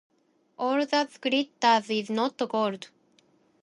[0.57, 2.89] “All that glitters is not gold.”